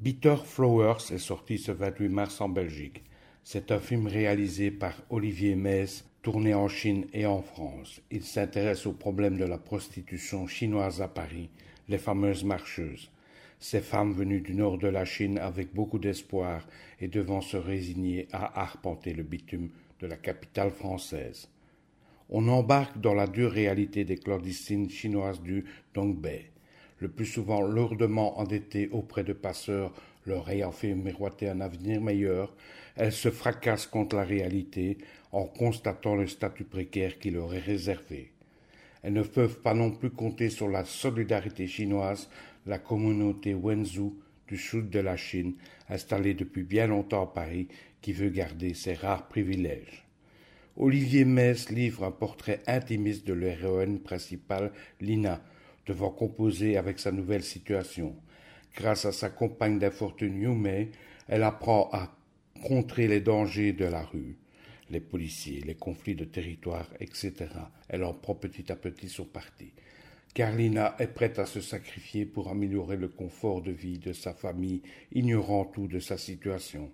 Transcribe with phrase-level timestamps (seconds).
[0.00, 3.04] Bitter Flowers est sorti ce 28 mars en Belgique.
[3.44, 8.00] C'est un film réalisé par Olivier Metz, tourné en Chine et en France.
[8.10, 11.50] Il s'intéresse au problème de la prostitution chinoise à Paris,
[11.90, 13.10] les fameuses marcheuses.
[13.58, 16.66] Ces femmes venues du nord de la Chine avec beaucoup d'espoir
[16.98, 19.68] et devant se résigner à arpenter le bitume
[20.00, 21.50] de la capitale française.
[22.30, 26.50] On embarque dans la dure réalité des clandestines chinoises du Dongbei
[27.00, 29.92] le plus souvent lourdement endettées auprès de passeurs
[30.26, 32.54] leur ayant fait miroiter un avenir meilleur,
[32.94, 34.98] elles se fracassent contre la réalité
[35.32, 38.32] en constatant le statut précaire qui leur est réservé.
[39.02, 42.28] Elles ne peuvent pas non plus compter sur la solidarité chinoise,
[42.66, 45.54] la communauté Wenzhou du sud de la Chine,
[45.88, 47.68] installée depuis bien longtemps à Paris,
[48.02, 50.06] qui veut garder ses rares privilèges.
[50.76, 55.40] Olivier Metz livre un portrait intimiste de l'héroïne principale, Lina,
[55.90, 58.14] devant composer avec sa nouvelle situation.
[58.76, 60.92] Grâce à sa compagne d'infortune Yumei,
[61.26, 62.14] elle apprend à
[62.62, 64.36] contrer les dangers de la rue,
[64.90, 67.32] les policiers, les conflits de territoire, etc.
[67.88, 69.72] Elle en prend petit à petit son parti.
[70.32, 74.82] Carlina est prête à se sacrifier pour améliorer le confort de vie de sa famille,
[75.12, 76.92] ignorant tout de sa situation.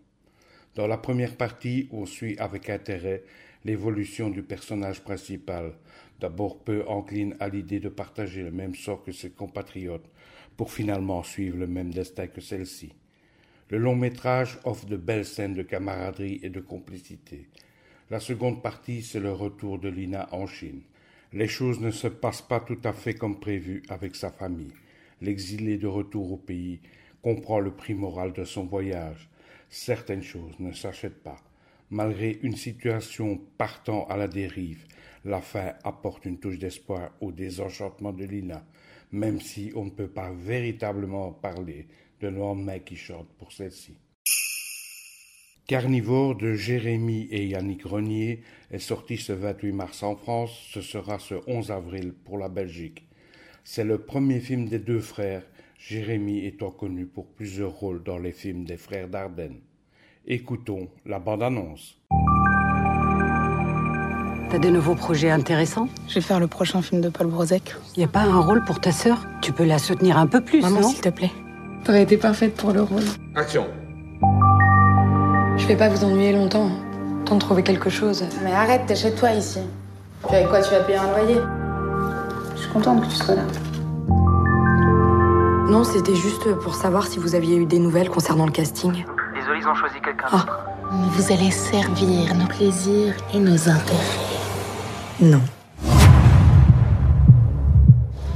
[0.74, 3.24] Dans la première partie, on suit avec intérêt
[3.66, 5.74] l'évolution du personnage principal,
[6.20, 10.10] d'abord peu encline à l'idée de partager le même sort que ses compatriotes,
[10.56, 12.92] pour finalement suivre le même destin que celle-ci.
[13.68, 17.48] Le long métrage offre de belles scènes de camaraderie et de complicité.
[18.10, 20.82] La seconde partie, c'est le retour de Lina en Chine.
[21.32, 24.72] Les choses ne se passent pas tout à fait comme prévu avec sa famille.
[25.20, 26.80] L'exilé de retour au pays
[27.20, 29.28] comprend le prix moral de son voyage.
[29.68, 31.42] Certaines choses ne s'achètent pas.
[31.90, 34.84] Malgré une situation partant à la dérive,
[35.24, 38.66] la fin apporte une touche d'espoir au désenchantement de Lina,
[39.12, 41.86] même si on ne peut pas véritablement parler
[42.20, 43.96] de lendemain qui chante pour celle-ci.
[45.68, 48.42] Carnivore de Jérémy et Yannick Renier
[48.72, 53.06] est sorti ce 28 mars en France, ce sera ce 11 avril pour la Belgique.
[53.62, 55.44] C'est le premier film des deux frères,
[55.78, 59.60] Jérémy étant connu pour plusieurs rôles dans les films des frères Dardenne.
[60.28, 61.96] Écoutons la bande-annonce.
[64.50, 65.88] T'as de nouveaux projets intéressants?
[66.08, 67.76] Je vais faire le prochain film de Paul Brozek.
[67.96, 69.18] Y a pas un rôle pour ta sœur?
[69.40, 70.88] Tu peux la soutenir un peu plus, Maman, non?
[70.88, 71.30] s'il te plaît.
[71.84, 73.04] T'aurais été parfaite pour le rôle.
[73.36, 73.66] Action
[75.56, 76.70] Je vais pas vous ennuyer longtemps.
[77.24, 78.24] Temps de trouver quelque chose.
[78.42, 79.60] Mais arrête, t'es chez toi ici.
[80.26, 81.40] Puis avec quoi tu vas payer un loyer?
[82.56, 83.42] Je suis contente que tu sois là.
[85.70, 89.04] Non, c'était juste pour savoir si vous aviez eu des nouvelles concernant le casting.
[89.66, 90.60] Ils ont choisi quelqu'un d'autre.
[90.92, 93.98] Vous allez servir nos plaisirs et nos intérêts.
[95.20, 95.40] Non.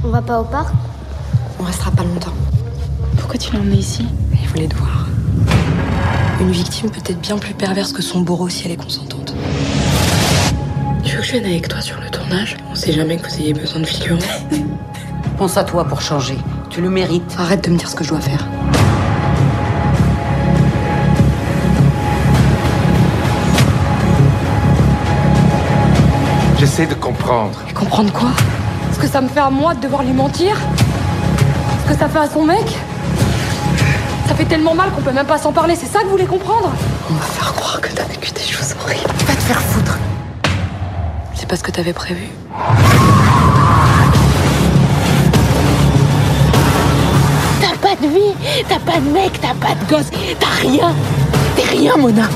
[0.03, 0.73] On va pas au parc
[1.57, 2.33] On restera pas longtemps.
[3.17, 4.05] Pourquoi tu l'as emmené ici?
[4.33, 5.07] Il voulait te voir.
[6.41, 9.33] Une victime peut être bien plus perverse que son bourreau si elle est consentante.
[11.05, 12.57] Tu veux que je vienne avec toi sur le tournage?
[12.69, 14.19] On sait jamais que vous ayez besoin de figurants.
[15.37, 16.37] Pense à toi pour changer.
[16.69, 17.37] Tu le mérites.
[17.39, 18.45] Arrête de me dire ce que je dois faire.
[26.71, 27.59] J'essaie de comprendre.
[27.69, 28.29] Et comprendre quoi?
[28.93, 30.55] Ce que ça me fait à moi de devoir lui mentir?
[31.83, 32.63] Ce que ça fait à son mec?
[34.25, 36.25] Ça fait tellement mal qu'on peut même pas s'en parler, c'est ça que vous voulez
[36.25, 36.71] comprendre?
[37.09, 39.03] On va faire croire que t'as vécu des choses horribles.
[39.27, 39.99] Va te faire foutre
[41.35, 42.29] C'est pas ce que t'avais prévu.
[47.59, 50.09] T'as pas de vie, t'as pas de mec, t'as pas de gosse,
[50.39, 50.93] t'as rien.
[51.57, 52.29] T'es rien, Mona.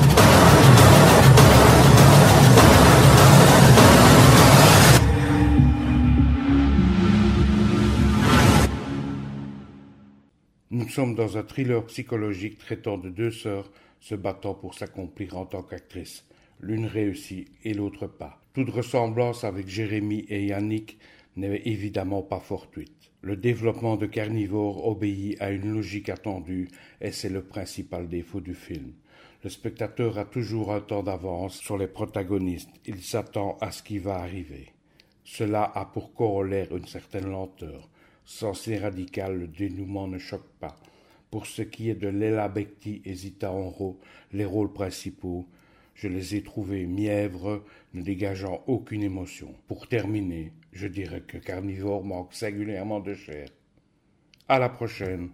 [10.86, 15.48] Nous sommes dans un thriller psychologique traitant de deux sœurs se battant pour s'accomplir en
[15.48, 16.24] tant qu'actrices.
[16.60, 18.40] L'une réussit et l'autre pas.
[18.54, 21.00] Toute ressemblance avec Jérémy et Yannick
[21.38, 23.12] n'est évidemment pas fortuite.
[23.24, 26.70] Le développement de Carnivore obéit à une logique attendue
[27.02, 28.94] et c'est le principal défaut du film.
[29.44, 32.70] Le spectateur a toujours un temps d'avance sur les protagonistes.
[32.86, 34.68] Il s'attend à ce qui va arriver.
[35.24, 37.90] Cela a pour corollaire une certaine lenteur.
[38.26, 40.76] Censé radical, le dénouement ne choque pas.
[41.30, 44.00] Pour ce qui est de Léla Bekti et Zita Enro,
[44.34, 45.48] les rôles principaux,
[45.94, 47.64] je les ai trouvés mièvres,
[47.94, 49.54] ne dégageant aucune émotion.
[49.68, 53.48] Pour terminer, je dirais que Carnivore manque singulièrement de chair.
[54.48, 55.30] À la prochaine.